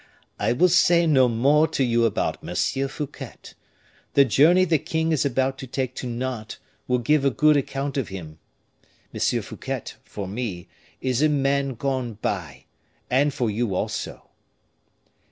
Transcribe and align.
"I 0.39 0.51
will 0.53 0.67
say 0.67 1.05
no 1.05 1.29
more 1.29 1.67
to 1.67 1.83
you 1.83 2.05
about 2.05 2.43
M. 2.43 2.55
Fouquet. 2.87 3.35
The 4.15 4.25
journey 4.25 4.65
the 4.65 4.79
king 4.79 5.11
is 5.11 5.25
about 5.27 5.59
to 5.59 5.67
take 5.67 5.93
to 5.97 6.07
Nantes 6.07 6.57
will 6.87 6.97
give 6.97 7.23
a 7.23 7.29
good 7.29 7.55
account 7.55 7.97
of 7.97 8.07
him. 8.09 8.39
M. 9.13 9.19
Fouquet, 9.43 9.83
for 10.03 10.27
me, 10.27 10.67
is 11.01 11.21
a 11.21 11.29
man 11.29 11.75
gone 11.75 12.15
by 12.19 12.65
and 13.11 13.31
for 13.31 13.51
you 13.51 13.75
also." 13.75 14.27